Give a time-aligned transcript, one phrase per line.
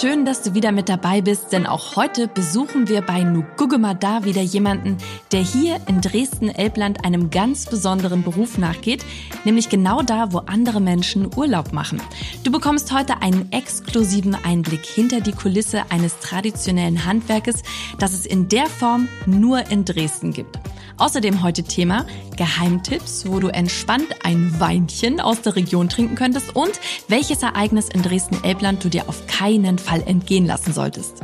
[0.00, 4.42] Schön, dass du wieder mit dabei bist, denn auch heute besuchen wir bei Nuguggemada wieder
[4.42, 4.96] jemanden,
[5.30, 9.04] der hier in Dresden-Elbland einem ganz besonderen Beruf nachgeht,
[9.44, 12.02] nämlich genau da, wo andere Menschen Urlaub machen.
[12.42, 17.62] Du bekommst heute einen exklusiven Einblick hinter die Kulisse eines traditionellen Handwerkes,
[18.00, 20.58] das es in der Form nur in Dresden gibt.
[20.96, 22.06] Außerdem heute Thema
[22.36, 26.72] Geheimtipps, wo du entspannt ein Weinchen aus der Region trinken könntest und
[27.08, 31.22] welches Ereignis in Dresden-Elbland du dir auf keinen Fall entgehen lassen solltest.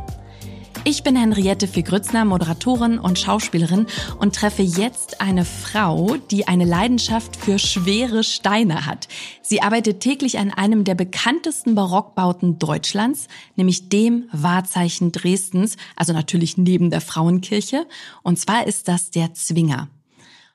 [0.85, 3.87] Ich bin Henriette Figrützner, Moderatorin und Schauspielerin
[4.19, 9.07] und treffe jetzt eine Frau, die eine Leidenschaft für schwere Steine hat.
[9.43, 16.57] Sie arbeitet täglich an einem der bekanntesten Barockbauten Deutschlands, nämlich dem Wahrzeichen Dresdens, also natürlich
[16.57, 17.87] neben der Frauenkirche.
[18.23, 19.89] Und zwar ist das der Zwinger.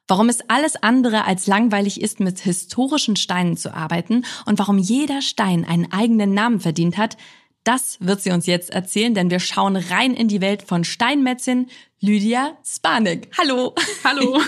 [0.08, 5.22] Warum es alles andere als langweilig ist, mit historischen Steinen zu arbeiten und warum jeder
[5.22, 7.16] Stein einen eigenen Namen verdient hat,
[7.65, 11.67] das wird sie uns jetzt erzählen, denn wir schauen rein in die Welt von Steinmetzin
[11.99, 13.30] Lydia Spanek.
[13.38, 13.75] Hallo.
[14.03, 14.39] Hallo.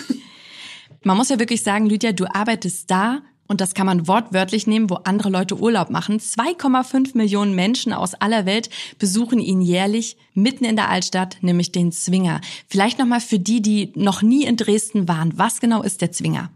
[1.03, 4.89] Man muss ja wirklich sagen, Lydia, du arbeitest da, und das kann man wortwörtlich nehmen,
[4.89, 6.19] wo andere Leute Urlaub machen.
[6.19, 11.91] 2,5 Millionen Menschen aus aller Welt besuchen ihn jährlich mitten in der Altstadt, nämlich den
[11.91, 12.41] Zwinger.
[12.67, 15.37] Vielleicht nochmal für die, die noch nie in Dresden waren.
[15.37, 16.51] Was genau ist der Zwinger?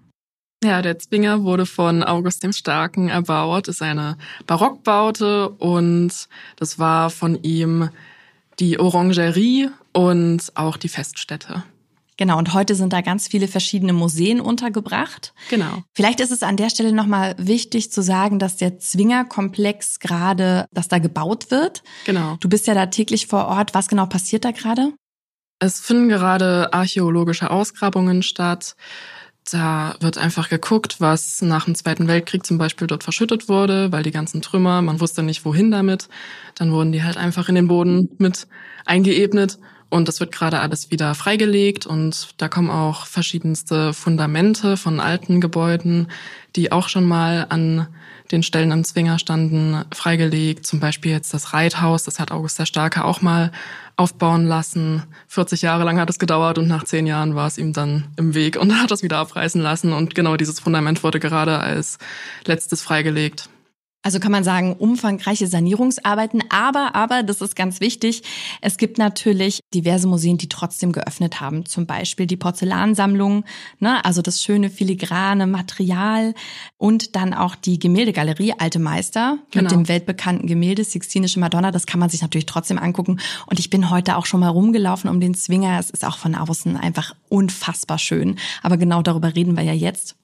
[0.64, 6.12] Ja, der Zwinger wurde von August dem Starken erbaut, ist eine Barockbaute und
[6.56, 7.90] das war von ihm
[8.60, 11.64] die Orangerie und auch die Feststätte.
[12.18, 15.34] Genau, und heute sind da ganz viele verschiedene Museen untergebracht.
[15.50, 15.82] Genau.
[15.96, 20.88] Vielleicht ist es an der Stelle nochmal wichtig zu sagen, dass der Zwingerkomplex gerade, dass
[20.88, 21.82] da gebaut wird.
[22.06, 22.38] Genau.
[22.40, 23.74] Du bist ja da täglich vor Ort.
[23.74, 24.94] Was genau passiert da gerade?
[25.58, 28.76] Es finden gerade archäologische Ausgrabungen statt.
[29.52, 34.02] Da wird einfach geguckt, was nach dem Zweiten Weltkrieg zum Beispiel dort verschüttet wurde, weil
[34.02, 36.08] die ganzen Trümmer, man wusste nicht wohin damit.
[36.56, 38.48] Dann wurden die halt einfach in den Boden mit
[38.86, 45.02] eingeebnet und das wird gerade alles wieder freigelegt und da kommen auch verschiedenste Fundamente von
[45.02, 46.08] alten Gebäuden,
[46.56, 47.88] die auch schon mal an
[48.32, 50.66] den Stellen am Zwinger standen, freigelegt.
[50.66, 53.52] Zum Beispiel jetzt das Reithaus, das hat August der Starke auch mal
[53.98, 55.04] aufbauen lassen.
[55.28, 58.34] 40 Jahre lang hat es gedauert und nach zehn Jahren war es ihm dann im
[58.34, 59.94] Weg und hat das wieder abreißen lassen.
[59.94, 61.98] Und genau dieses Fundament wurde gerade als
[62.46, 63.50] letztes freigelegt.
[64.04, 66.44] Also kann man sagen, umfangreiche Sanierungsarbeiten.
[66.50, 68.24] Aber, aber, das ist ganz wichtig,
[68.62, 71.66] es gibt natürlich diverse Museen, die trotzdem geöffnet haben.
[71.66, 73.46] Zum Beispiel die Porzellansammlung,
[73.80, 76.34] ne, also das schöne filigrane Material
[76.78, 79.64] und dann auch die Gemäldegalerie Alte Meister genau.
[79.64, 81.72] mit dem weltbekannten Gemälde Sixtinische Madonna.
[81.72, 83.20] Das kann man sich natürlich trotzdem angucken.
[83.46, 85.80] Und ich bin heute auch schon mal rumgelaufen um den Zwinger.
[85.80, 88.38] Es ist auch von außen einfach unfassbar schön.
[88.64, 90.16] Aber genau darüber reden wir ja jetzt.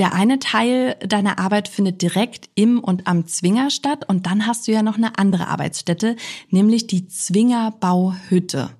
[0.00, 4.66] Der eine Teil deiner Arbeit findet direkt im und am Zwinger statt und dann hast
[4.66, 6.16] du ja noch eine andere Arbeitsstätte,
[6.48, 8.70] nämlich die Zwingerbauhütte.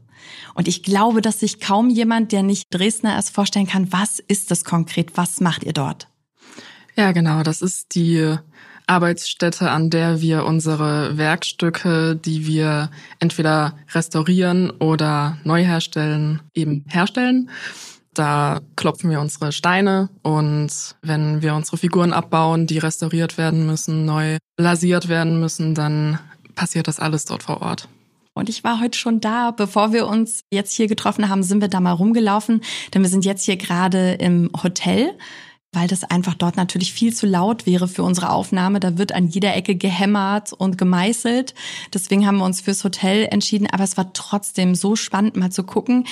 [0.55, 4.51] Und ich glaube, dass sich kaum jemand, der nicht Dresdner ist, vorstellen kann, was ist
[4.51, 5.19] das konkret?
[5.19, 6.09] Was macht ihr dort?
[6.97, 7.43] Ja, genau.
[7.43, 8.37] Das ist die
[8.87, 17.51] Arbeitsstätte, an der wir unsere Werkstücke, die wir entweder restaurieren oder neu herstellen, eben herstellen.
[18.15, 24.05] Da klopfen wir unsere Steine und wenn wir unsere Figuren abbauen, die restauriert werden müssen,
[24.05, 26.19] neu lasiert werden müssen, dann
[26.57, 27.89] passiert das alles dort vor Ort.
[28.35, 29.51] Und ich war heute schon da.
[29.51, 32.63] Bevor wir uns jetzt hier getroffen haben, sind wir da mal rumgelaufen,
[32.95, 35.17] denn wir sind jetzt hier gerade im Hotel
[35.73, 38.81] weil das einfach dort natürlich viel zu laut wäre für unsere Aufnahme.
[38.81, 41.55] Da wird an jeder Ecke gehämmert und gemeißelt.
[41.95, 43.69] Deswegen haben wir uns fürs Hotel entschieden.
[43.71, 46.07] Aber es war trotzdem so spannend, mal zu gucken.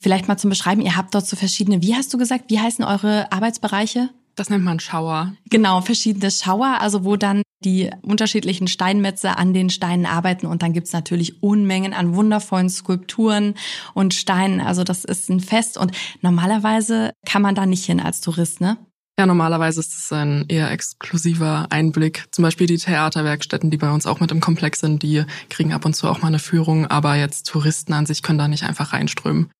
[0.00, 0.80] Vielleicht mal zum Beschreiben.
[0.80, 4.10] Ihr habt dort so verschiedene, wie hast du gesagt, wie heißen eure Arbeitsbereiche?
[4.34, 5.34] Das nennt man Schauer.
[5.48, 10.72] Genau, verschiedene Schauer, also wo dann die unterschiedlichen Steinmetze an den Steinen arbeiten und dann
[10.72, 13.54] gibt's natürlich Unmengen an wundervollen Skulpturen
[13.94, 14.60] und Steinen.
[14.60, 18.76] Also das ist ein Fest und normalerweise kann man da nicht hin als Tourist, ne?
[19.16, 22.24] Ja, normalerweise ist es ein eher exklusiver Einblick.
[22.32, 25.84] Zum Beispiel die Theaterwerkstätten, die bei uns auch mit im Komplex sind, die kriegen ab
[25.84, 28.92] und zu auch mal eine Führung, aber jetzt Touristen an sich können da nicht einfach
[28.92, 29.50] reinströmen.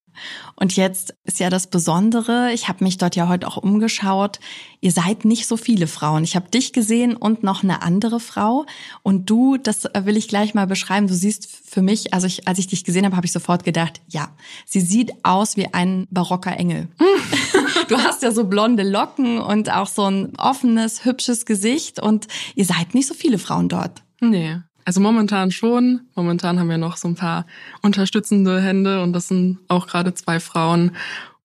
[0.57, 4.39] Und jetzt ist ja das Besondere, ich habe mich dort ja heute auch umgeschaut,
[4.81, 6.25] ihr seid nicht so viele Frauen.
[6.25, 8.65] Ich habe dich gesehen und noch eine andere Frau.
[9.03, 12.59] Und du, das will ich gleich mal beschreiben, du siehst für mich, also ich, als
[12.59, 14.29] ich dich gesehen habe, habe ich sofort gedacht, ja,
[14.67, 16.89] sie sieht aus wie ein barocker Engel.
[17.89, 22.65] du hast ja so blonde Locken und auch so ein offenes, hübsches Gesicht und ihr
[22.65, 24.03] seid nicht so viele Frauen dort.
[24.21, 26.03] Nee, also momentan schon.
[26.15, 27.47] Momentan haben wir noch so ein paar
[27.83, 30.93] unterstützende Hände und das sind auch gerade zwei Frauen.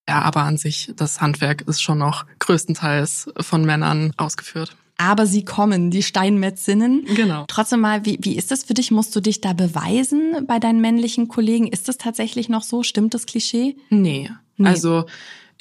[0.08, 4.76] Ja, aber an sich, das Handwerk ist schon noch größtenteils von Männern ausgeführt.
[4.98, 7.06] aber sie kommen, die Steinmetzinnen.
[7.16, 7.46] Genau.
[7.48, 8.92] Trotzdem mal, wie, wie ist das für dich?
[8.92, 11.68] Musst du dich da beweisen bei deinen männlichen Kollegen?
[11.68, 12.84] Ist das tatsächlich noch so?
[12.84, 13.78] Stimmt das Klischee?
[13.90, 14.30] Nee.
[14.58, 14.68] nee.
[14.68, 15.06] Also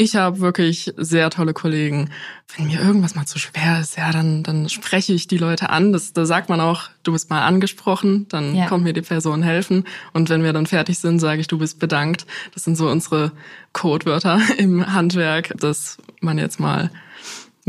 [0.00, 2.10] ich habe wirklich sehr tolle Kollegen.
[2.56, 5.92] Wenn mir irgendwas mal zu schwer ist, ja, dann, dann spreche ich die Leute an.
[5.92, 8.68] Das, da sagt man auch, du bist mal angesprochen, dann ja.
[8.68, 9.84] kommt mir die Person helfen.
[10.12, 12.26] Und wenn wir dann fertig sind, sage ich, du bist bedankt.
[12.54, 13.32] Das sind so unsere
[13.72, 16.92] Codewörter im Handwerk, dass man jetzt mal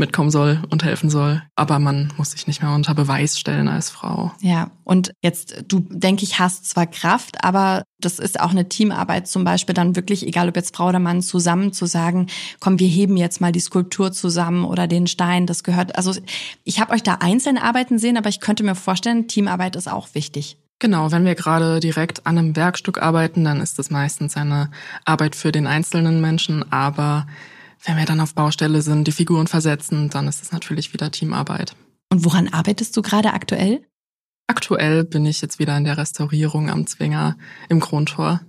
[0.00, 1.42] mitkommen soll und helfen soll.
[1.54, 4.32] Aber man muss sich nicht mehr unter Beweis stellen als Frau.
[4.40, 9.28] Ja, und jetzt, du denke ich, hast zwar Kraft, aber das ist auch eine Teamarbeit
[9.28, 12.26] zum Beispiel dann wirklich, egal ob jetzt Frau oder Mann, zusammen zu sagen,
[12.58, 16.18] komm, wir heben jetzt mal die Skulptur zusammen oder den Stein, das gehört, also
[16.64, 20.08] ich habe euch da einzeln arbeiten sehen, aber ich könnte mir vorstellen, Teamarbeit ist auch
[20.14, 20.56] wichtig.
[20.80, 24.70] Genau, wenn wir gerade direkt an einem Werkstück arbeiten, dann ist das meistens eine
[25.04, 27.26] Arbeit für den einzelnen Menschen, aber
[27.84, 31.74] wenn wir dann auf Baustelle sind, die Figuren versetzen, dann ist es natürlich wieder Teamarbeit.
[32.10, 33.82] Und woran arbeitest du gerade aktuell?
[34.46, 37.36] Aktuell bin ich jetzt wieder in der Restaurierung am Zwinger
[37.68, 38.40] im Krontor.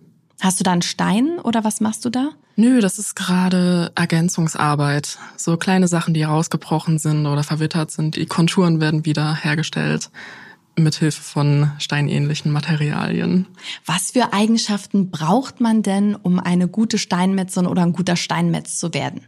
[0.41, 2.31] Hast du da einen Stein oder was machst du da?
[2.55, 5.19] Nö, das ist gerade Ergänzungsarbeit.
[5.37, 8.15] So kleine Sachen, die rausgebrochen sind oder verwittert sind.
[8.15, 10.09] Die Konturen werden wieder hergestellt
[10.75, 13.47] mithilfe von steinähnlichen Materialien.
[13.85, 18.93] Was für Eigenschaften braucht man denn, um eine gute Steinmetzin oder ein guter Steinmetz zu
[18.93, 19.21] werden?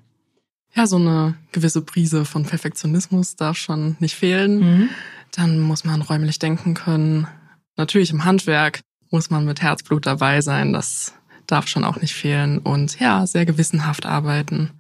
[0.76, 4.60] Ja, so eine gewisse Prise von Perfektionismus darf schon nicht fehlen.
[4.60, 4.90] Mhm.
[5.32, 7.28] Dann muss man räumlich denken können.
[7.78, 8.82] Natürlich im Handwerk
[9.12, 10.74] muss man mit Herzblut dabei sein.
[10.74, 11.14] Das
[11.46, 12.58] darf schon auch nicht fehlen.
[12.58, 14.72] Und ja, sehr gewissenhaft arbeiten.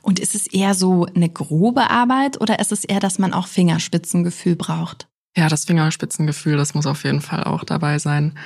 [0.00, 3.48] Und ist es eher so eine grobe Arbeit oder ist es eher, dass man auch
[3.48, 5.08] Fingerspitzengefühl braucht?
[5.36, 8.38] Ja, das Fingerspitzengefühl, das muss auf jeden Fall auch dabei sein.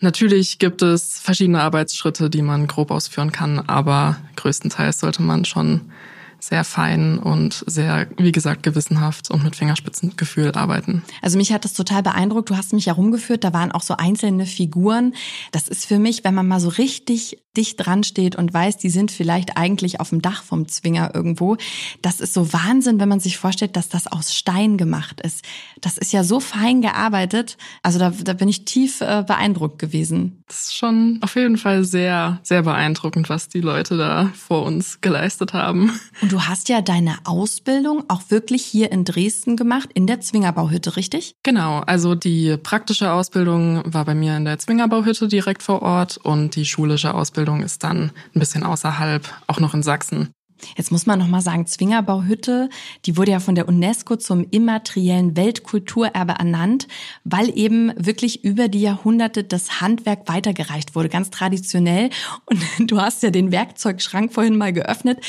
[0.00, 5.92] Natürlich gibt es verschiedene Arbeitsschritte, die man grob ausführen kann, aber größtenteils sollte man schon
[6.40, 11.02] sehr fein und sehr, wie gesagt, gewissenhaft und mit Fingerspitzengefühl arbeiten.
[11.20, 12.50] Also mich hat das total beeindruckt.
[12.50, 15.14] Du hast mich herumgeführt, da waren auch so einzelne Figuren.
[15.50, 18.88] Das ist für mich, wenn man mal so richtig dicht dran steht und weiß, die
[18.88, 21.56] sind vielleicht eigentlich auf dem Dach vom Zwinger irgendwo.
[22.02, 25.44] Das ist so Wahnsinn, wenn man sich vorstellt, dass das aus Stein gemacht ist.
[25.80, 27.56] Das ist ja so fein gearbeitet.
[27.82, 30.44] Also da, da bin ich tief äh, beeindruckt gewesen.
[30.46, 35.00] Das ist schon auf jeden Fall sehr, sehr beeindruckend, was die Leute da vor uns
[35.00, 35.98] geleistet haben.
[36.22, 40.96] Und du hast ja deine Ausbildung auch wirklich hier in Dresden gemacht, in der Zwingerbauhütte,
[40.96, 41.34] richtig?
[41.42, 46.54] Genau, also die praktische Ausbildung war bei mir in der Zwingerbauhütte direkt vor Ort und
[46.54, 50.28] die schulische Ausbildung Ausbildung ist dann ein bisschen außerhalb, auch noch in Sachsen.
[50.76, 52.68] Jetzt muss man noch mal sagen, Zwingerbauhütte,
[53.06, 56.88] die wurde ja von der UNESCO zum immateriellen Weltkulturerbe ernannt,
[57.24, 62.10] weil eben wirklich über die Jahrhunderte das Handwerk weitergereicht wurde, ganz traditionell.
[62.44, 62.60] Und
[62.90, 65.20] du hast ja den Werkzeugschrank vorhin mal geöffnet.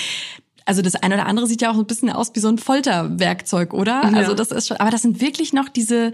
[0.70, 3.74] Also das eine oder andere sieht ja auch ein bisschen aus wie so ein Folterwerkzeug,
[3.74, 4.04] oder?
[4.04, 4.12] Ja.
[4.14, 6.12] Also das ist schon, aber das sind wirklich noch diese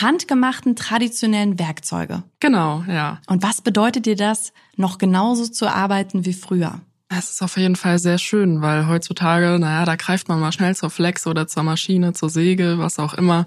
[0.00, 2.22] handgemachten traditionellen Werkzeuge.
[2.40, 3.20] Genau, ja.
[3.26, 6.80] Und was bedeutet dir das, noch genauso zu arbeiten wie früher?
[7.10, 10.74] Es ist auf jeden Fall sehr schön, weil heutzutage, naja, da greift man mal schnell
[10.74, 13.44] zur Flex oder zur Maschine, zur Säge, was auch immer.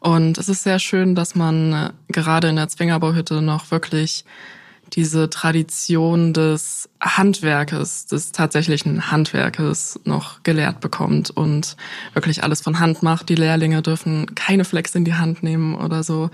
[0.00, 4.26] Und es ist sehr schön, dass man äh, gerade in der Zwingerbauhütte noch wirklich
[4.92, 11.76] diese Tradition des Handwerkes, des tatsächlichen Handwerkes noch gelehrt bekommt und
[12.12, 13.28] wirklich alles von Hand macht.
[13.28, 16.30] Die Lehrlinge dürfen keine Flex in die Hand nehmen oder so.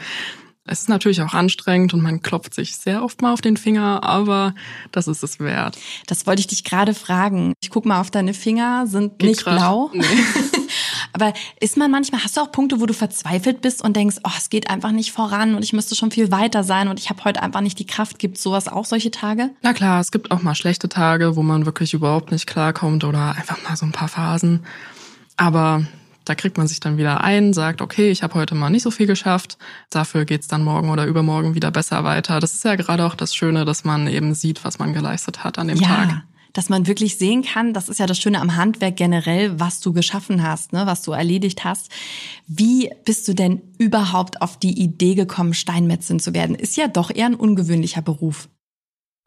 [0.71, 4.05] Es ist natürlich auch anstrengend und man klopft sich sehr oft mal auf den Finger,
[4.05, 4.55] aber
[4.93, 5.77] das ist es wert.
[6.07, 7.55] Das wollte ich dich gerade fragen.
[7.61, 9.91] Ich guck mal auf deine Finger, sind Geht nicht grad, blau.
[9.93, 10.05] Nee.
[11.13, 14.31] aber ist man manchmal, hast du auch Punkte, wo du verzweifelt bist und denkst, oh,
[14.39, 17.25] es geht einfach nicht voran und ich müsste schon viel weiter sein und ich habe
[17.25, 18.21] heute einfach nicht die Kraft.
[18.21, 19.51] Gibt sowas auch solche Tage?
[19.63, 23.35] Na klar, es gibt auch mal schlechte Tage, wo man wirklich überhaupt nicht klarkommt oder
[23.35, 24.65] einfach mal so ein paar Phasen.
[25.37, 25.85] Aber
[26.31, 28.93] da kriegt man sich dann wieder ein, sagt, okay, ich habe heute mal nicht so
[28.93, 29.59] viel geschafft,
[29.91, 32.39] dafür geht's dann morgen oder übermorgen wieder besser weiter.
[32.39, 35.59] Das ist ja gerade auch das Schöne, dass man eben sieht, was man geleistet hat
[35.59, 35.89] an dem ja.
[35.89, 36.23] Tag
[36.53, 39.93] dass man wirklich sehen kann, das ist ja das Schöne am Handwerk generell, was du
[39.93, 41.91] geschaffen hast, ne, was du erledigt hast.
[42.49, 46.57] Wie bist du denn überhaupt auf die Idee gekommen, Steinmetzin zu werden?
[46.57, 48.49] Ist ja doch eher ein ungewöhnlicher Beruf.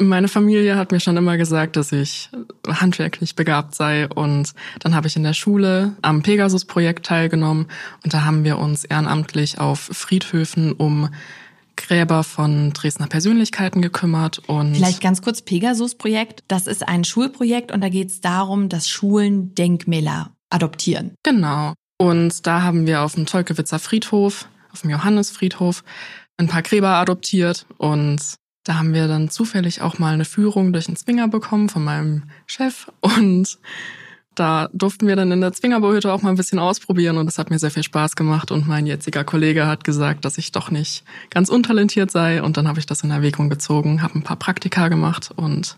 [0.01, 2.29] Meine Familie hat mir schon immer gesagt, dass ich
[2.67, 7.67] handwerklich begabt sei und dann habe ich in der Schule am Pegasus-Projekt teilgenommen
[8.03, 11.09] und da haben wir uns ehrenamtlich auf Friedhöfen um
[11.75, 16.43] Gräber von Dresdner Persönlichkeiten gekümmert und vielleicht ganz kurz Pegasus-Projekt.
[16.47, 21.15] Das ist ein Schulprojekt und da geht es darum, dass Schulen Denkmäler adoptieren.
[21.23, 21.73] Genau.
[21.97, 25.83] Und da haben wir auf dem Tolkewitzer Friedhof, auf dem Johannesfriedhof,
[26.37, 28.19] ein paar Gräber adoptiert und
[28.63, 32.23] da haben wir dann zufällig auch mal eine Führung durch den Zwinger bekommen von meinem
[32.47, 33.59] Chef und
[34.35, 37.49] Da durften wir dann in der Zwingerbohütte auch mal ein bisschen ausprobieren und es hat
[37.49, 41.03] mir sehr viel Spaß gemacht und mein jetziger Kollege hat gesagt, dass ich doch nicht
[41.29, 44.87] ganz untalentiert sei und dann habe ich das in Erwägung gezogen, habe ein paar Praktika
[44.87, 45.77] gemacht und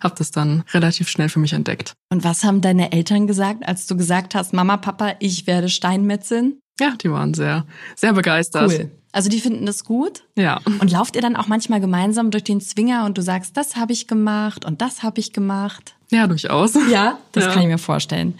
[0.00, 1.92] habe das dann relativ schnell für mich entdeckt.
[2.10, 6.58] Und was haben deine Eltern gesagt, als du gesagt hast, Mama, Papa, ich werde Steinmetzin?
[6.82, 8.70] Ja, die waren sehr, sehr begeistert.
[8.70, 8.90] Cool.
[9.12, 10.24] Also die finden das gut?
[10.36, 10.60] Ja.
[10.80, 13.92] Und lauft ihr dann auch manchmal gemeinsam durch den Zwinger und du sagst, das habe
[13.92, 15.94] ich gemacht und das habe ich gemacht?
[16.10, 16.74] Ja, durchaus.
[16.90, 17.52] Ja, das Ja.
[17.52, 18.38] kann ich mir vorstellen.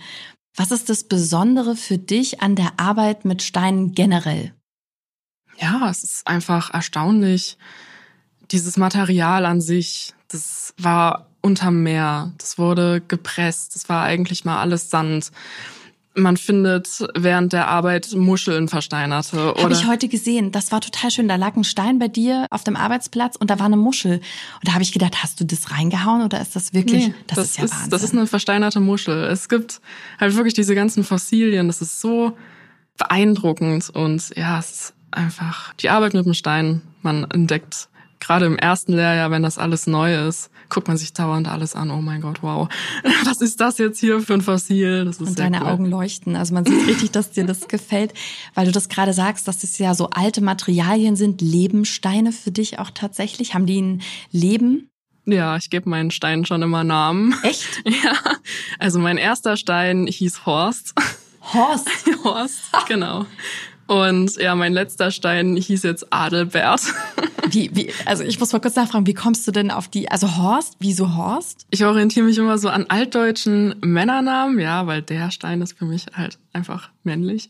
[0.57, 4.53] Was ist das Besondere für dich an der Arbeit mit Steinen generell?
[5.59, 7.57] Ja, es ist einfach erstaunlich.
[8.51, 12.33] Dieses Material an sich, das war unterm Meer.
[12.39, 13.75] Das wurde gepresst.
[13.75, 15.31] Das war eigentlich mal alles Sand.
[16.15, 19.55] Man findet während der Arbeit Muscheln versteinerte.
[19.57, 20.53] Habe ich heute gesehen.
[20.53, 21.27] Das war total schön.
[21.27, 24.17] Da lag ein Stein bei dir auf dem Arbeitsplatz und da war eine Muschel.
[24.17, 27.09] Und da habe ich gedacht, hast du das reingehauen oder ist das wirklich?
[27.09, 27.91] Nee, das, ist ja Wahnsinn.
[27.91, 29.25] Das ist eine versteinerte Muschel.
[29.25, 29.81] Es gibt
[30.21, 31.67] halt wirklich diese ganzen Fossilien.
[31.67, 32.37] Das ist so
[32.99, 36.83] beeindruckend und ja, es ist einfach die Arbeit mit dem Stein.
[37.01, 37.89] Man entdeckt
[38.23, 41.91] gerade im ersten Lehrjahr, wenn das alles neu ist, guckt man sich dauernd alles an.
[41.91, 42.69] Oh mein Gott, wow,
[43.25, 45.05] was ist das jetzt hier für ein Fossil?
[45.05, 45.67] Das ist und deine cool.
[45.67, 46.37] Augen leuchten.
[46.37, 48.15] Also man sieht richtig, dass dir das gefällt,
[48.55, 51.41] weil du das gerade sagst, dass das ja so alte Materialien sind.
[51.41, 53.55] Leben Steine für dich auch tatsächlich?
[53.55, 54.89] Haben die ein Leben?
[55.25, 57.35] Ja, ich gebe meinen Steinen schon immer Namen.
[57.43, 57.83] Echt?
[57.85, 58.17] Ja,
[58.79, 60.95] also mein erster Stein hieß Horst.
[61.53, 61.89] Horst.
[62.25, 63.27] Horst, genau.
[63.87, 66.83] Und ja, mein letzter Stein hieß jetzt Adelbert.
[67.53, 70.37] Wie, wie, also ich muss mal kurz nachfragen, wie kommst du denn auf die, also
[70.37, 71.67] Horst, wieso Horst?
[71.71, 76.07] Ich orientiere mich immer so an altdeutschen Männernamen, ja, weil der Stein ist für mich
[76.15, 77.49] halt einfach männlich.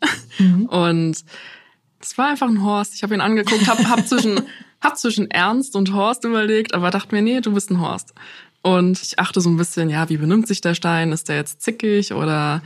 [0.68, 1.24] Und
[2.00, 2.94] es war einfach ein Horst.
[2.94, 4.40] Ich habe ihn angeguckt, hab, hab zwischen
[4.82, 8.12] hab zwischen Ernst und Horst überlegt, aber dachte mir, nee, du bist ein Horst.
[8.62, 11.12] Und ich achte so ein bisschen, ja, wie benimmt sich der Stein?
[11.12, 12.62] Ist der jetzt zickig oder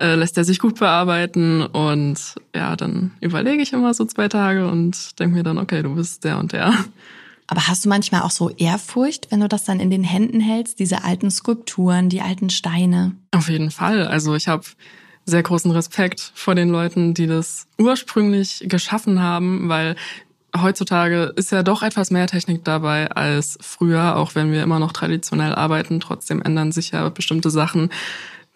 [0.00, 1.62] äh, lässt er sich gut bearbeiten?
[1.62, 5.94] Und ja, dann überlege ich immer so zwei Tage und denke mir dann, okay, du
[5.94, 6.72] bist der und der.
[7.50, 10.78] Aber hast du manchmal auch so Ehrfurcht, wenn du das dann in den Händen hältst,
[10.78, 13.16] diese alten Skulpturen, die alten Steine?
[13.34, 14.06] Auf jeden Fall.
[14.06, 14.64] Also ich habe
[15.24, 19.96] sehr großen Respekt vor den Leuten, die das ursprünglich geschaffen haben, weil
[20.56, 24.92] heutzutage ist ja doch etwas mehr Technik dabei als früher, auch wenn wir immer noch
[24.92, 26.00] traditionell arbeiten.
[26.00, 27.90] Trotzdem ändern sich ja bestimmte Sachen.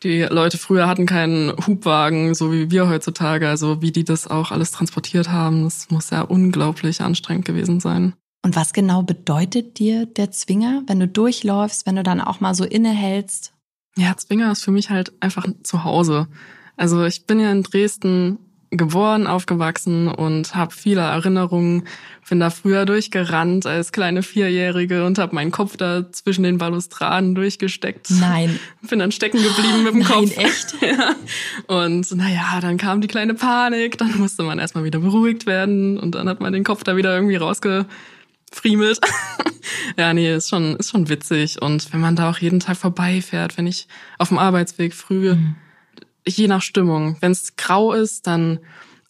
[0.02, 3.48] Die Leute früher hatten keinen Hubwagen, so wie wir heutzutage.
[3.48, 8.14] Also wie die das auch alles transportiert haben, das muss ja unglaublich anstrengend gewesen sein.
[8.44, 12.54] Und was genau bedeutet dir der Zwinger, wenn du durchläufst, wenn du dann auch mal
[12.54, 13.52] so innehältst?
[13.96, 16.26] Ja, Zwinger ist für mich halt einfach zu Hause.
[16.76, 18.38] Also ich bin ja in Dresden
[18.72, 21.84] geboren, aufgewachsen und habe viele Erinnerungen.
[22.28, 27.34] Bin da früher durchgerannt als kleine Vierjährige und habe meinen Kopf da zwischen den Balustraden
[27.34, 28.10] durchgesteckt.
[28.10, 28.58] Nein.
[28.88, 30.38] Bin dann stecken geblieben mit dem Nein, Kopf.
[30.38, 30.74] echt?
[30.82, 31.14] Ja.
[31.68, 36.14] Und naja, dann kam die kleine Panik, dann musste man erstmal wieder beruhigt werden und
[36.14, 38.98] dann hat man den Kopf da wieder irgendwie rausgefriemelt.
[39.98, 41.60] ja, nee, ist schon, ist schon witzig.
[41.60, 43.86] Und wenn man da auch jeden Tag vorbeifährt, wenn ich
[44.18, 45.36] auf dem Arbeitsweg früh,
[46.26, 48.60] je nach Stimmung, wenn es grau ist, dann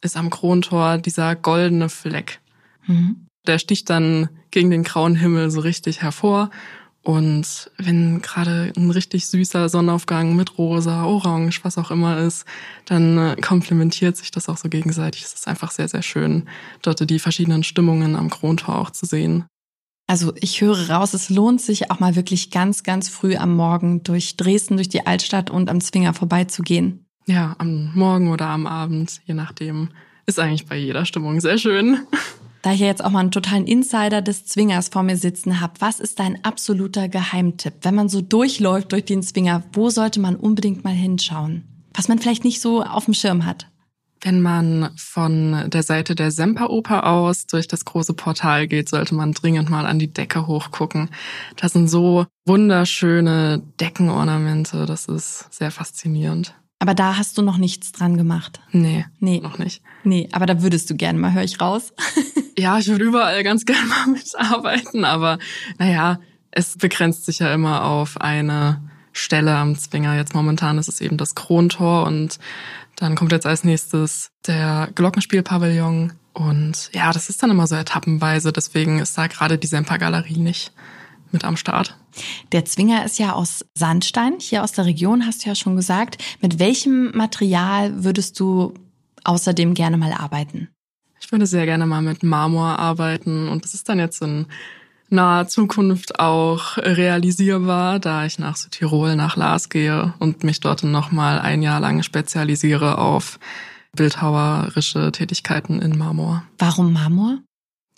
[0.00, 2.40] ist am Krontor dieser goldene Fleck.
[2.86, 3.26] Mhm.
[3.46, 6.50] Der sticht dann gegen den grauen Himmel so richtig hervor.
[7.04, 12.44] Und wenn gerade ein richtig süßer Sonnenaufgang mit rosa, orange, was auch immer ist,
[12.84, 15.24] dann äh, komplementiert sich das auch so gegenseitig.
[15.24, 16.48] Es ist einfach sehr, sehr schön,
[16.80, 19.46] dort die verschiedenen Stimmungen am Krontor auch zu sehen.
[20.12, 24.02] Also ich höre raus, es lohnt sich auch mal wirklich ganz, ganz früh am Morgen
[24.02, 27.06] durch Dresden, durch die Altstadt und am Zwinger vorbeizugehen.
[27.24, 29.88] Ja, am Morgen oder am Abend, je nachdem,
[30.26, 32.00] ist eigentlich bei jeder Stimmung sehr schön.
[32.60, 35.72] Da ich ja jetzt auch mal einen totalen Insider des Zwingers vor mir sitzen habe,
[35.78, 37.76] was ist dein absoluter Geheimtipp?
[37.80, 41.64] Wenn man so durchläuft durch den Zwinger, wo sollte man unbedingt mal hinschauen?
[41.94, 43.66] Was man vielleicht nicht so auf dem Schirm hat.
[44.24, 49.32] Wenn man von der Seite der Semperoper aus durch das große Portal geht, sollte man
[49.32, 51.10] dringend mal an die Decke hochgucken.
[51.56, 54.86] Das sind so wunderschöne Deckenornamente.
[54.86, 56.54] Das ist sehr faszinierend.
[56.78, 58.60] Aber da hast du noch nichts dran gemacht.
[58.72, 59.40] Nee, Nee.
[59.40, 59.82] noch nicht.
[60.04, 61.92] Nee, aber da würdest du gerne mal, höre ich raus.
[62.58, 65.38] Ja, ich würde überall ganz gerne mal mitarbeiten, aber
[65.78, 70.16] naja, es begrenzt sich ja immer auf eine Stelle am Zwinger.
[70.16, 72.38] Jetzt momentan ist es eben das Krontor und
[72.96, 76.12] dann kommt jetzt als nächstes der Glockenspielpavillon.
[76.32, 80.72] Und ja, das ist dann immer so etappenweise, deswegen ist da gerade die Semper-Galerie nicht
[81.30, 81.96] mit am Start.
[82.52, 86.22] Der Zwinger ist ja aus Sandstein, hier aus der Region, hast du ja schon gesagt.
[86.40, 88.74] Mit welchem Material würdest du
[89.24, 90.68] außerdem gerne mal arbeiten?
[91.20, 94.46] Ich würde sehr gerne mal mit Marmor arbeiten und das ist dann jetzt ein
[95.12, 101.38] naher Zukunft auch realisierbar, da ich nach Südtirol, nach Lars gehe und mich dort nochmal
[101.38, 103.38] ein Jahr lang spezialisiere auf
[103.94, 106.44] bildhauerische Tätigkeiten in Marmor.
[106.58, 107.38] Warum Marmor?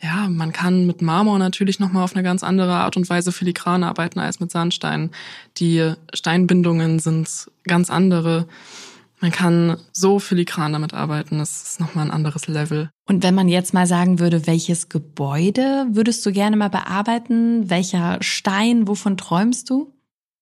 [0.02, 3.84] Ja, man kann mit Marmor natürlich nochmal auf eine ganz andere Art und Weise filigran
[3.84, 5.10] arbeiten als mit Sandstein.
[5.56, 8.46] Die Steinbindungen sind ganz andere.
[9.20, 12.90] Man kann so filigran damit arbeiten, das ist nochmal ein anderes Level.
[13.06, 17.70] Und wenn man jetzt mal sagen würde, welches Gebäude würdest du gerne mal bearbeiten?
[17.70, 18.86] Welcher Stein?
[18.88, 19.92] Wovon träumst du?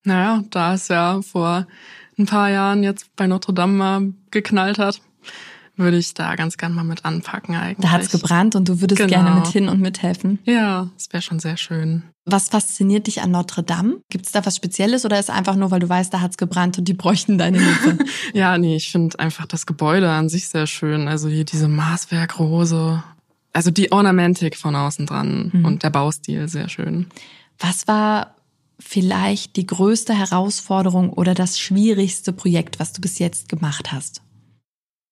[0.05, 1.67] Naja, da es ja vor
[2.19, 5.00] ein paar Jahren jetzt bei Notre Dame mal geknallt hat,
[5.76, 7.79] würde ich da ganz gern mal mit anpacken eigentlich.
[7.81, 9.11] Da hat's gebrannt und du würdest Genau.
[9.23, 10.38] gerne mit hin und mithelfen.
[10.45, 12.02] Ja, das wäre schon sehr schön.
[12.25, 14.00] Was fasziniert dich an Notre Dame?
[14.11, 16.79] Gibt es da was Spezielles oder ist einfach nur, weil du weißt, da hat's gebrannt
[16.79, 17.99] und die bräuchten deine Hilfe?
[18.35, 21.09] Ja, nee, ich finde einfach das Gebäude an sich sehr schön.
[21.09, 23.02] Also hier diese Maßwerkrose.
[23.52, 25.64] Also die Ornamentik von außen dran Mhm.
[25.64, 27.07] und der Baustil sehr schön.
[27.59, 28.35] was war
[28.81, 34.21] vielleicht die größte Herausforderung oder das schwierigste Projekt, was du bis jetzt gemacht hast?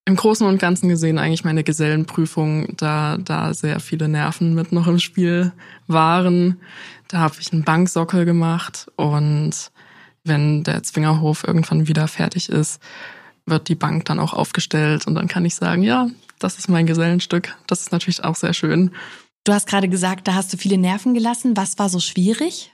[0.06, 4.86] Im Großen und Ganzen gesehen eigentlich meine Gesellenprüfung, da da sehr viele Nerven mit noch
[4.86, 5.52] im Spiel
[5.86, 6.60] waren.
[7.08, 9.70] Da habe ich einen Banksockel gemacht und
[10.24, 12.80] wenn der Zwingerhof irgendwann wieder fertig ist,
[13.46, 16.86] wird die Bank dann auch aufgestellt und dann kann ich sagen, ja, das ist mein
[16.86, 17.56] Gesellenstück.
[17.66, 18.92] Das ist natürlich auch sehr schön.
[19.44, 21.56] Du hast gerade gesagt, da hast du viele Nerven gelassen.
[21.56, 22.72] Was war so schwierig?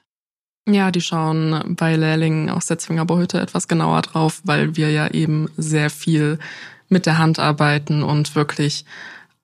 [0.68, 5.48] Ja, die schauen bei Lehrlingen aus der Zwingerbohütte etwas genauer drauf, weil wir ja eben
[5.56, 6.38] sehr viel
[6.88, 8.84] mit der Hand arbeiten und wirklich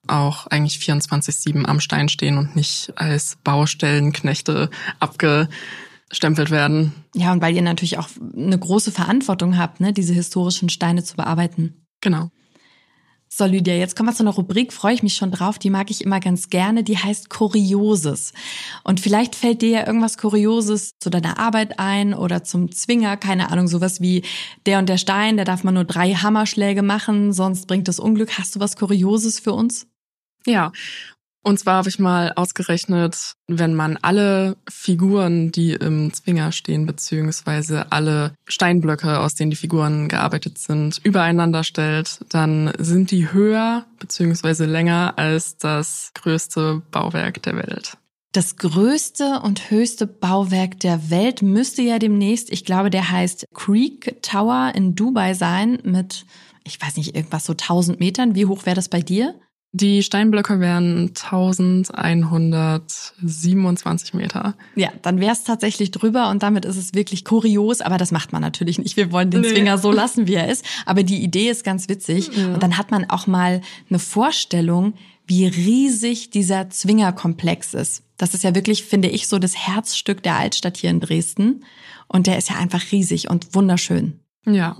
[0.07, 4.69] auch eigentlich 24-7 am Stein stehen und nicht als Baustellenknechte
[4.99, 6.93] abgestempelt werden.
[7.15, 11.15] Ja, und weil ihr natürlich auch eine große Verantwortung habt, ne, diese historischen Steine zu
[11.15, 11.85] bearbeiten.
[12.01, 12.31] Genau.
[13.35, 15.89] So, Lydia, jetzt kommen wir zu einer Rubrik, freue ich mich schon drauf, die mag
[15.89, 18.31] ich immer ganz gerne, die heißt Kurioses.
[18.83, 23.49] Und vielleicht fällt dir ja irgendwas Kurioses zu deiner Arbeit ein oder zum Zwinger, keine
[23.49, 24.21] Ahnung, sowas wie
[24.67, 28.37] der und der Stein, da darf man nur drei Hammerschläge machen, sonst bringt das Unglück.
[28.37, 29.87] Hast du was Kurioses für uns?
[30.45, 30.71] Ja.
[31.43, 37.91] Und zwar habe ich mal ausgerechnet, wenn man alle Figuren, die im Zwinger stehen, beziehungsweise
[37.91, 44.65] alle Steinblöcke, aus denen die Figuren gearbeitet sind, übereinander stellt, dann sind die höher beziehungsweise
[44.65, 47.97] länger als das größte Bauwerk der Welt.
[48.31, 54.23] Das größte und höchste Bauwerk der Welt müsste ja demnächst, ich glaube, der heißt Creek
[54.23, 56.25] Tower in Dubai sein mit,
[56.63, 58.33] ich weiß nicht, irgendwas so 1000 Metern.
[58.33, 59.35] Wie hoch wäre das bei dir?
[59.75, 64.53] Die Steinblöcke wären 1127 Meter.
[64.75, 68.33] Ja, dann wäre es tatsächlich drüber und damit ist es wirklich kurios, aber das macht
[68.33, 68.97] man natürlich nicht.
[68.97, 69.49] Wir wollen den Nee.
[69.49, 70.63] Zwinger so lassen, wie er ist.
[70.85, 72.29] Aber die Idee ist ganz witzig.
[72.37, 72.53] Ja.
[72.53, 74.93] Und dann hat man auch mal eine Vorstellung,
[75.25, 78.03] wie riesig dieser Zwingerkomplex ist.
[78.17, 81.65] Das ist ja wirklich, finde ich, so das Herzstück der Altstadt hier in Dresden.
[82.07, 84.19] Und der ist ja einfach riesig und wunderschön.
[84.45, 84.77] Ja.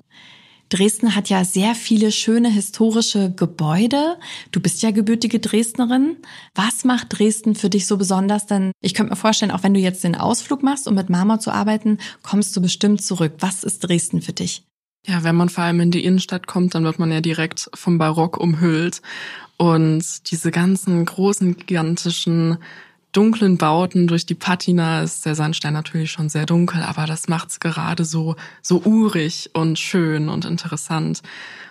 [0.69, 4.17] Dresden hat ja sehr viele schöne historische Gebäude.
[4.51, 6.17] Du bist ja gebürtige Dresdnerin.
[6.55, 8.47] Was macht Dresden für dich so besonders?
[8.47, 11.39] Denn ich könnte mir vorstellen, auch wenn du jetzt den Ausflug machst, um mit Marmor
[11.39, 13.33] zu arbeiten, kommst du bestimmt zurück.
[13.39, 14.63] Was ist Dresden für dich?
[15.05, 17.97] Ja, wenn man vor allem in die Innenstadt kommt, dann wird man ja direkt vom
[17.97, 19.01] Barock umhüllt.
[19.57, 22.57] Und diese ganzen großen, gigantischen,
[23.13, 27.59] dunklen Bauten durch die Patina ist der Sandstein natürlich schon sehr dunkel, aber das macht's
[27.59, 31.21] gerade so, so urig und schön und interessant.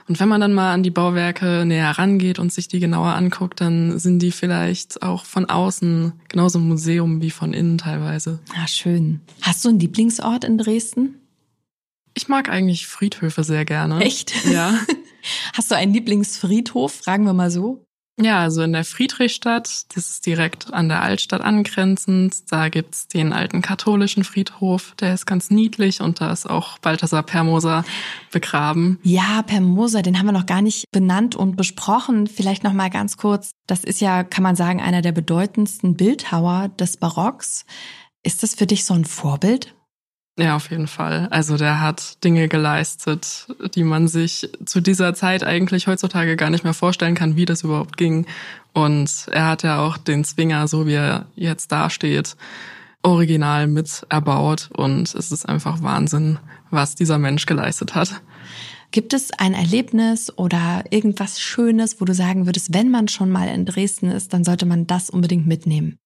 [0.08, 3.60] Und wenn man dann mal an die Bauwerke näher rangeht und sich die genauer anguckt,
[3.60, 8.38] dann sind die vielleicht auch von außen genauso ein Museum wie von innen teilweise.
[8.56, 9.20] Ah, schön.
[9.42, 11.18] Hast du einen Lieblingsort in Dresden?
[12.14, 14.00] Ich mag eigentlich Friedhöfe sehr gerne.
[14.00, 14.32] Echt?
[14.46, 14.74] Ja.
[15.54, 16.92] Hast du einen Lieblingsfriedhof?
[16.92, 17.84] Fragen wir mal so.
[18.20, 22.52] Ja, also in der Friedrichstadt, das ist direkt an der Altstadt angrenzend.
[22.52, 27.22] Da gibt's den alten katholischen Friedhof, der ist ganz niedlich und da ist auch Balthasar
[27.22, 27.84] Permoser
[28.30, 28.98] begraben.
[29.02, 32.26] Ja, Per Moser, den haben wir noch gar nicht benannt und besprochen.
[32.26, 33.52] Vielleicht noch mal ganz kurz.
[33.66, 37.64] Das ist ja, kann man sagen, einer der bedeutendsten Bildhauer des Barocks.
[38.22, 39.74] Ist das für dich so ein Vorbild?
[40.38, 41.28] Ja, auf jeden Fall.
[41.30, 46.64] Also der hat Dinge geleistet, die man sich zu dieser Zeit eigentlich heutzutage gar nicht
[46.64, 48.24] mehr vorstellen kann, wie das überhaupt ging.
[48.72, 52.36] Und er hat ja auch den Zwinger, so wie er jetzt dasteht,
[53.02, 54.70] original mit erbaut.
[54.74, 56.38] Und es ist einfach Wahnsinn,
[56.70, 58.22] was dieser Mensch geleistet hat.
[58.90, 63.48] Gibt es ein Erlebnis oder irgendwas Schönes, wo du sagen würdest, wenn man schon mal
[63.48, 65.98] in Dresden ist, dann sollte man das unbedingt mitnehmen?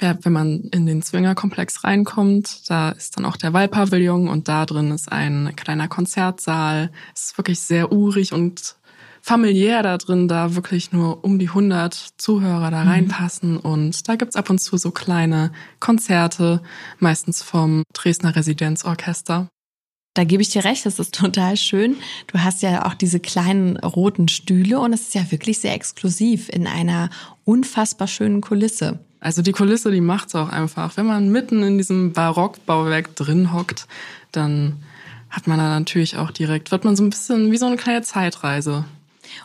[0.00, 4.64] Ja, wenn man in den Zwingerkomplex reinkommt, da ist dann auch der Wallpavillon und da
[4.64, 6.92] drin ist ein kleiner Konzertsaal.
[7.14, 8.76] Es ist wirklich sehr urig und
[9.20, 13.54] familiär da drin, da wirklich nur um die 100 Zuhörer da reinpassen.
[13.54, 13.60] Mhm.
[13.60, 16.62] Und da gibt's ab und zu so kleine Konzerte,
[16.98, 19.48] meistens vom Dresdner Residenzorchester.
[20.18, 21.94] Da gebe ich dir recht, das ist total schön.
[22.26, 26.48] Du hast ja auch diese kleinen roten Stühle und es ist ja wirklich sehr exklusiv
[26.48, 27.08] in einer
[27.44, 28.98] unfassbar schönen Kulisse.
[29.20, 30.96] Also die Kulisse, die macht's auch einfach.
[30.96, 33.86] Wenn man mitten in diesem Barockbauwerk drin hockt,
[34.32, 34.82] dann
[35.30, 38.02] hat man da natürlich auch direkt, wird man so ein bisschen wie so eine kleine
[38.02, 38.86] Zeitreise.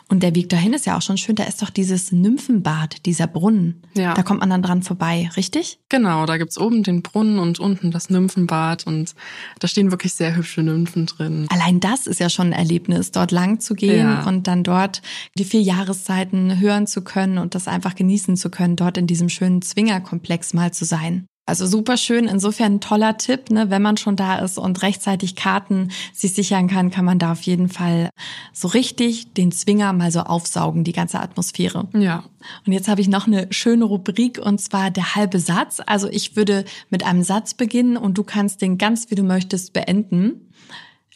[0.08, 1.34] Und der Weg dahin ist ja auch schon schön.
[1.34, 3.82] Da ist doch dieses Nymphenbad, dieser Brunnen.
[3.96, 4.14] Ja.
[4.14, 5.78] Da kommt man dann dran vorbei, richtig?
[5.88, 9.14] Genau, da gibt's oben den Brunnen und unten das Nymphenbad und
[9.60, 11.46] da stehen wirklich sehr hübsche Nymphen drin.
[11.50, 14.26] Allein das ist ja schon ein Erlebnis, dort lang zu gehen ja.
[14.26, 15.02] und dann dort
[15.38, 19.28] die vier Jahreszeiten hören zu können und das einfach genießen zu können, dort in diesem
[19.28, 21.26] schönen Zwingerkomplex mal zu sein.
[21.46, 25.36] Also super schön, insofern ein toller Tipp, ne, wenn man schon da ist und rechtzeitig
[25.36, 28.08] Karten sich sichern kann, kann man da auf jeden Fall
[28.54, 31.86] so richtig den Zwinger mal so aufsaugen, die ganze Atmosphäre.
[31.92, 32.24] Ja.
[32.66, 35.82] Und jetzt habe ich noch eine schöne Rubrik und zwar der halbe Satz.
[35.84, 39.74] Also ich würde mit einem Satz beginnen und du kannst den ganz wie du möchtest
[39.74, 40.50] beenden.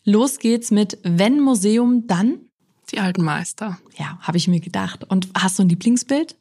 [0.05, 2.41] Los geht's mit wenn Museum, dann
[2.93, 3.79] die alten Meister.
[3.99, 5.05] Ja, habe ich mir gedacht.
[5.05, 6.37] Und hast du ein Lieblingsbild?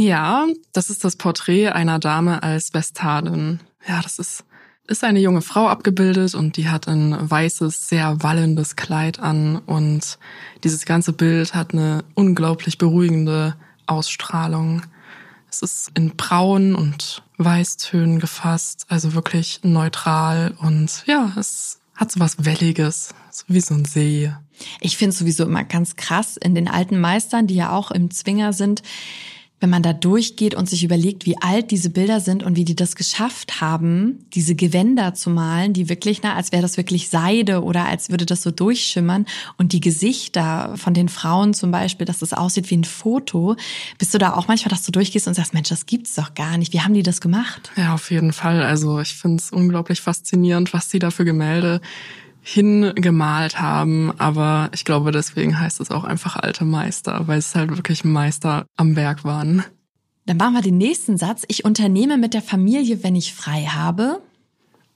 [0.00, 3.58] Ja, das ist das Porträt einer Dame als Vestadin.
[3.84, 4.44] Ja, das ist,
[4.86, 10.20] ist eine junge Frau abgebildet und die hat ein weißes, sehr wallendes Kleid an und
[10.62, 13.56] dieses ganze Bild hat eine unglaublich beruhigende
[13.86, 14.82] Ausstrahlung.
[15.50, 22.20] Es ist in Braun und Weißtönen gefasst, also wirklich neutral und ja, es hat so
[22.20, 24.32] was Welliges, so wie so ein See.
[24.80, 28.52] Ich finde sowieso immer ganz krass in den alten Meistern, die ja auch im Zwinger
[28.52, 28.84] sind,
[29.60, 32.76] wenn man da durchgeht und sich überlegt, wie alt diese Bilder sind und wie die
[32.76, 37.62] das geschafft haben, diese Gewänder zu malen, die wirklich, na, als wäre das wirklich Seide
[37.62, 42.20] oder als würde das so durchschimmern und die Gesichter von den Frauen zum Beispiel, dass
[42.20, 43.56] das aussieht wie ein Foto,
[43.98, 46.56] bist du da auch manchmal, dass du durchgehst und sagst, Mensch, das gibt's doch gar
[46.56, 46.72] nicht.
[46.72, 47.70] Wie haben die das gemacht?
[47.76, 48.62] Ja, auf jeden Fall.
[48.62, 51.80] Also ich finde es unglaublich faszinierend, was die da für Gemälde
[52.50, 57.76] hingemalt haben, aber ich glaube, deswegen heißt es auch einfach alte Meister, weil es halt
[57.76, 59.64] wirklich Meister am Werk waren.
[60.24, 61.42] Dann machen wir den nächsten Satz.
[61.48, 64.22] Ich unternehme mit der Familie, wenn ich frei habe.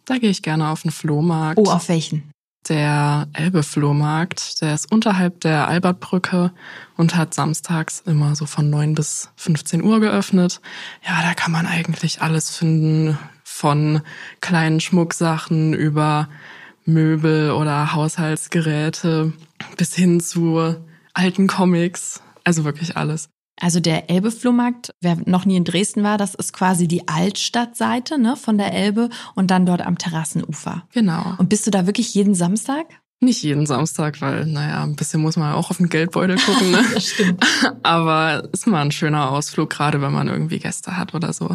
[0.07, 1.59] Da gehe ich gerne auf den Flohmarkt.
[1.59, 2.31] Oh, auf welchen?
[2.71, 6.53] Der Elbe-Flohmarkt, der ist unterhalb der Albertbrücke
[6.97, 10.63] und hat samstags immer so von 9 bis 15 Uhr geöffnet.
[11.07, 14.01] Ja, da kann man eigentlich alles finden, von
[14.41, 16.29] kleinen Schmucksachen über
[16.85, 19.33] Möbel oder Haushaltsgeräte
[19.77, 20.77] bis hin zu
[21.15, 22.23] alten Comics.
[22.45, 23.29] Also wirklich alles.
[23.61, 28.37] Also der Elbe-Flohmarkt, wer noch nie in Dresden war, das ist quasi die Altstadtseite ne,
[28.37, 30.85] von der Elbe und dann dort am Terrassenufer.
[30.93, 31.35] Genau.
[31.39, 32.87] Und bist du da wirklich jeden Samstag?
[33.21, 36.73] Nicht jeden Samstag, weil, naja, ein bisschen muss man auch auf den Geldbeutel gucken.
[36.73, 36.85] Ne?
[36.95, 37.45] das stimmt.
[37.85, 41.47] Aber ist mal ein schöner Ausflug, gerade wenn man irgendwie Gäste hat oder so.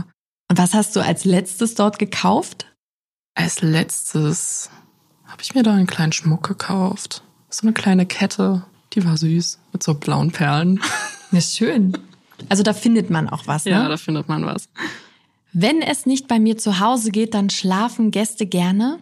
[0.50, 2.74] Und was hast du als letztes dort gekauft?
[3.36, 4.70] Als letztes
[5.28, 7.24] habe ich mir da einen kleinen Schmuck gekauft.
[7.50, 8.64] So eine kleine Kette,
[8.94, 10.82] die war süß, mit so blauen Perlen.
[11.30, 11.92] Ja, schön.
[12.48, 13.72] Also da findet man auch was, ne?
[13.72, 14.70] Ja, da findet man was.
[15.52, 19.00] Wenn es nicht bei mir zu Hause geht, dann schlafen Gäste gerne?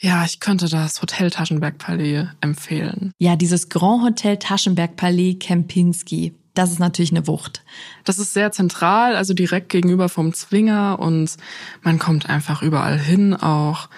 [0.00, 3.12] Ja, ich könnte das Hotel Taschenberg Palais empfehlen.
[3.18, 6.34] Ja, dieses Grand Hotel Taschenberg Palais Kempinski.
[6.52, 7.62] Das ist natürlich eine Wucht.
[8.04, 11.36] Das ist sehr zentral, also direkt gegenüber vom Zwinger und
[11.82, 13.88] man kommt einfach überall hin auch.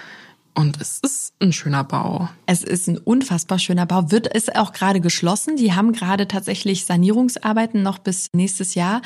[0.58, 2.28] Und es ist ein schöner Bau.
[2.46, 4.10] Es ist ein unfassbar schöner Bau.
[4.10, 5.54] Wird es auch gerade geschlossen.
[5.54, 9.00] Die haben gerade tatsächlich Sanierungsarbeiten noch bis nächstes Jahr.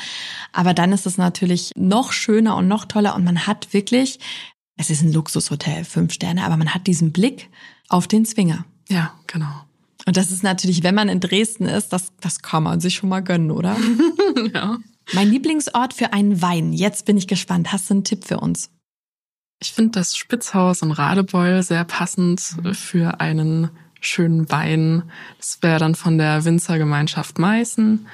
[0.51, 3.13] Aber dann ist es natürlich noch schöner und noch toller.
[3.13, 4.17] Und man hat wirklich,
[4.77, 7.51] es ist ein Luxushotel, fünf Sterne, aber man hat diesen Blick
[7.87, 8.65] auf den Zwinger.
[8.89, 9.53] Ja, genau.
[10.07, 13.09] Und das ist natürlich, wenn man in Dresden ist, das, das kann man sich schon
[13.09, 13.77] mal gönnen, oder?
[14.55, 14.79] ja.
[15.13, 16.73] Mein Lieblingsort für einen Wein.
[16.73, 17.71] Jetzt bin ich gespannt.
[17.71, 18.71] Hast du einen Tipp für uns?
[19.63, 22.73] Ich finde das Spitzhaus in Radebeul sehr passend mhm.
[22.73, 23.69] für einen
[24.01, 25.03] schönen Wein.
[25.37, 28.05] Das wäre dann von der Winzergemeinschaft Meißen.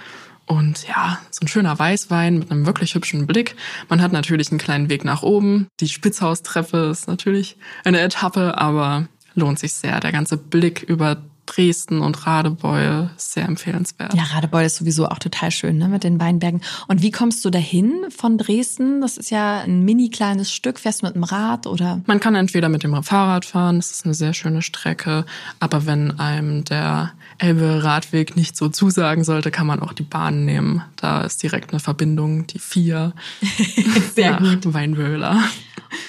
[0.45, 3.55] Und ja, so ein schöner Weißwein mit einem wirklich hübschen Blick.
[3.88, 5.69] Man hat natürlich einen kleinen Weg nach oben.
[5.79, 9.99] Die Spitzhaustreppe ist natürlich eine Etappe, aber lohnt sich sehr.
[9.99, 11.17] Der ganze Blick über
[11.49, 14.13] Dresden und Radebeul sehr empfehlenswert.
[14.13, 16.62] Ja, Radebeul ist sowieso auch total schön, ne, mit den Weinbergen.
[16.88, 19.01] Und wie kommst du dahin von Dresden?
[19.01, 20.79] Das ist ja ein mini kleines Stück.
[20.79, 22.01] Fährst du mit dem Rad oder?
[22.05, 25.25] Man kann entweder mit dem Fahrrad fahren, das ist eine sehr schöne Strecke.
[25.59, 30.83] Aber wenn einem der Elbe-Radweg nicht so zusagen sollte, kann man auch die Bahn nehmen.
[30.97, 33.13] Da ist direkt eine Verbindung, die vier.
[34.15, 34.71] sehr gut.
[34.73, 35.43] Weinwöhler.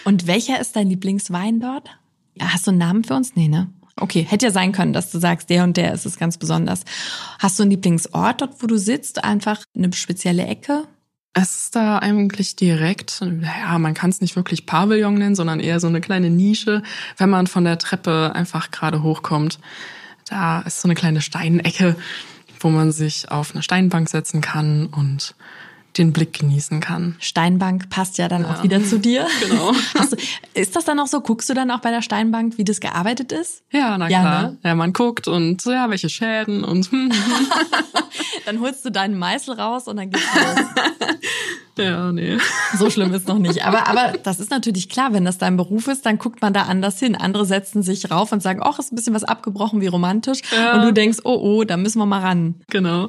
[0.04, 1.88] Und welcher ist dein Lieblingswein dort?
[2.38, 3.34] Hast du einen Namen für uns?
[3.36, 3.68] Nee, ne?
[4.00, 6.84] Okay, hätte ja sein können, dass du sagst, der und der ist es ganz besonders.
[7.38, 9.22] Hast du einen Lieblingsort dort, wo du sitzt?
[9.22, 10.84] Einfach eine spezielle Ecke?
[11.32, 15.78] Es ist da eigentlich direkt, ja, man kann es nicht wirklich Pavillon nennen, sondern eher
[15.78, 16.82] so eine kleine Nische,
[17.18, 19.60] wenn man von der Treppe einfach gerade hochkommt.
[20.28, 21.94] Da ist so eine kleine Steinecke,
[22.58, 25.36] wo man sich auf eine Steinbank setzen kann und
[25.98, 27.16] den Blick genießen kann.
[27.18, 28.54] Steinbank passt ja dann ja.
[28.54, 29.26] auch wieder zu dir.
[29.40, 29.72] Genau.
[30.10, 30.16] Du,
[30.54, 31.20] ist das dann auch so?
[31.20, 33.62] Guckst du dann auch bei der Steinbank, wie das gearbeitet ist?
[33.70, 34.42] Ja, na ja, klar.
[34.42, 34.58] Ne?
[34.64, 36.90] Ja, man guckt und ja, welche Schäden und.
[38.46, 40.66] dann holst du deinen Meißel raus und dann geht's los.
[41.78, 42.38] Ja, nee.
[42.76, 43.64] So schlimm ist noch nicht.
[43.64, 46.62] Aber, aber das ist natürlich klar, wenn das dein Beruf ist, dann guckt man da
[46.62, 47.14] anders hin.
[47.14, 50.40] Andere setzen sich rauf und sagen, ach, ist ein bisschen was abgebrochen, wie romantisch.
[50.54, 50.74] Ja.
[50.74, 52.56] Und du denkst, oh, oh, da müssen wir mal ran.
[52.68, 53.08] Genau.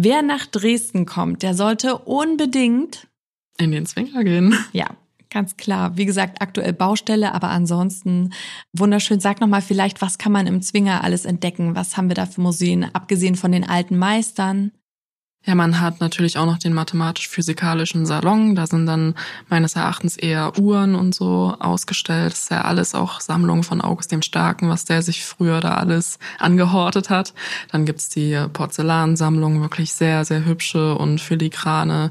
[0.00, 3.08] Wer nach Dresden kommt, der sollte unbedingt
[3.58, 4.56] in den Zwinger gehen.
[4.72, 4.86] Ja,
[5.28, 5.96] ganz klar.
[5.96, 8.32] Wie gesagt, aktuell Baustelle, aber ansonsten
[8.72, 9.18] wunderschön.
[9.18, 11.74] Sag nochmal vielleicht, was kann man im Zwinger alles entdecken?
[11.74, 14.70] Was haben wir da für Museen, abgesehen von den alten Meistern?
[15.44, 18.54] Ja, man hat natürlich auch noch den mathematisch-physikalischen Salon.
[18.54, 19.14] Da sind dann
[19.48, 22.32] meines Erachtens eher Uhren und so ausgestellt.
[22.32, 25.74] Das ist ja alles auch Sammlung von August dem Starken, was der sich früher da
[25.74, 27.32] alles angehortet hat.
[27.70, 32.10] Dann gibt's die Porzellansammlung, wirklich sehr, sehr hübsche und filigrane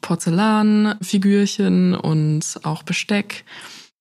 [0.00, 3.44] Porzellanfigürchen und auch Besteck.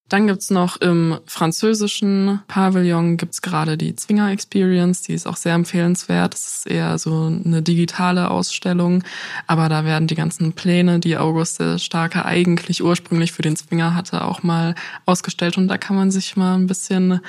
[0.10, 5.56] Dann gibt's noch im französischen Pavillon gibt's gerade die Zwinger Experience, die ist auch sehr
[5.56, 6.34] empfehlenswert.
[6.34, 9.04] Das ist eher so eine digitale Ausstellung,
[9.48, 13.96] aber da werden die ganzen Pläne, die August der Starke eigentlich ursprünglich für den Zwinger
[13.96, 17.22] hatte, auch mal ausgestellt und da kann man sich mal ein bisschen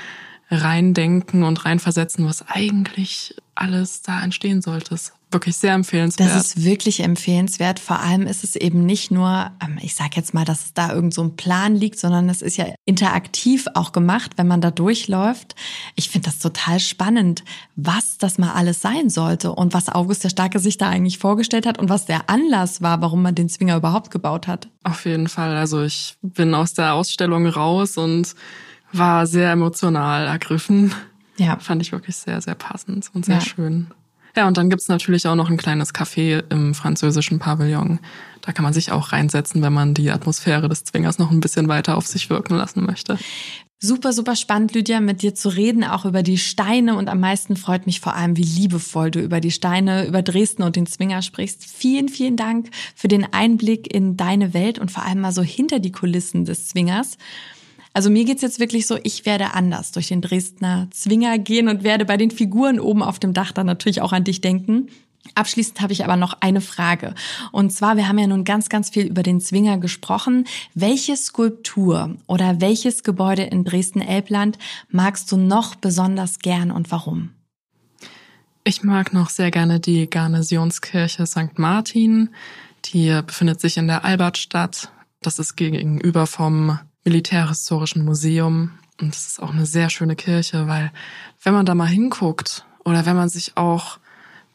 [0.50, 4.96] reindenken und reinversetzen, was eigentlich alles da entstehen sollte
[5.34, 6.30] wirklich sehr empfehlenswert.
[6.30, 7.78] Das ist wirklich empfehlenswert.
[7.78, 10.92] Vor allem ist es eben nicht nur, ähm, ich sage jetzt mal, dass es da
[10.92, 14.70] irgend so ein Plan liegt, sondern es ist ja interaktiv auch gemacht, wenn man da
[14.70, 15.54] durchläuft.
[15.96, 17.44] Ich finde das total spannend,
[17.76, 21.66] was das mal alles sein sollte und was August der Starke sich da eigentlich vorgestellt
[21.66, 24.68] hat und was der Anlass war, warum man den Zwinger überhaupt gebaut hat.
[24.84, 25.56] Auf jeden Fall.
[25.56, 28.34] Also ich bin aus der Ausstellung raus und
[28.92, 30.94] war sehr emotional ergriffen.
[31.36, 31.58] Ja.
[31.58, 33.40] Fand ich wirklich sehr, sehr passend und sehr ja.
[33.40, 33.88] schön.
[34.36, 38.00] Ja, und dann gibt's natürlich auch noch ein kleines Café im französischen Pavillon.
[38.40, 41.68] Da kann man sich auch reinsetzen, wenn man die Atmosphäre des Zwingers noch ein bisschen
[41.68, 43.16] weiter auf sich wirken lassen möchte.
[43.80, 46.96] Super, super spannend, Lydia, mit dir zu reden, auch über die Steine.
[46.96, 50.62] Und am meisten freut mich vor allem, wie liebevoll du über die Steine, über Dresden
[50.62, 51.64] und den Zwinger sprichst.
[51.64, 55.80] Vielen, vielen Dank für den Einblick in deine Welt und vor allem mal so hinter
[55.80, 57.18] die Kulissen des Zwingers.
[57.94, 61.84] Also mir geht's jetzt wirklich so, ich werde anders durch den Dresdner Zwinger gehen und
[61.84, 64.88] werde bei den Figuren oben auf dem Dach dann natürlich auch an dich denken.
[65.36, 67.14] Abschließend habe ich aber noch eine Frage.
[67.52, 70.46] Und zwar, wir haben ja nun ganz, ganz viel über den Zwinger gesprochen.
[70.74, 74.58] Welche Skulptur oder welches Gebäude in Dresden-Elbland
[74.90, 77.30] magst du noch besonders gern und warum?
[78.64, 81.58] Ich mag noch sehr gerne die Garnisionskirche St.
[81.58, 82.30] Martin.
[82.86, 84.90] Die befindet sich in der Albertstadt.
[85.22, 88.72] Das ist gegenüber vom Militärhistorischen Museum.
[89.00, 90.92] Und es ist auch eine sehr schöne Kirche, weil
[91.42, 93.98] wenn man da mal hinguckt oder wenn man sich auch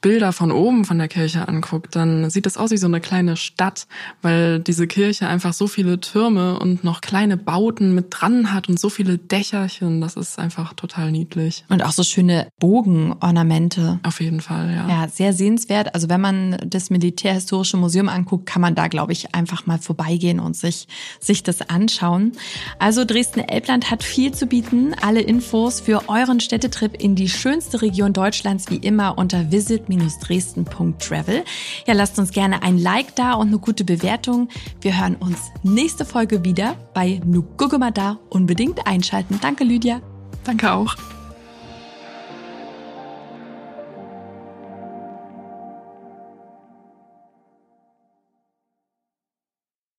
[0.02, 3.36] Bilder von oben von der Kirche anguckt, dann sieht es aus wie so eine kleine
[3.36, 3.86] Stadt,
[4.22, 8.80] weil diese Kirche einfach so viele Türme und noch kleine Bauten mit dran hat und
[8.80, 10.00] so viele Dächerchen.
[10.00, 11.66] Das ist einfach total niedlich.
[11.68, 14.00] Und auch so schöne Bogenornamente.
[14.04, 14.88] Auf jeden Fall, ja.
[14.88, 15.94] Ja, sehr sehenswert.
[15.94, 20.40] Also wenn man das Militärhistorische Museum anguckt, kann man da, glaube ich, einfach mal vorbeigehen
[20.40, 20.88] und sich,
[21.20, 22.32] sich das anschauen.
[22.80, 24.94] Also Dresden-Elbland hat viel zu bieten.
[25.02, 31.44] Alle Infos für euren Städtetrip in die schönste Region Deutschlands wie immer unter visit dresden.travel.
[31.88, 34.50] Ja, lasst uns gerne ein Like da und eine gute Bewertung.
[34.82, 38.20] Wir hören uns nächste Folge wieder bei Nugugumada.
[38.30, 39.40] Unbedingt einschalten.
[39.42, 40.02] Danke, Lydia.
[40.44, 40.96] Danke auch.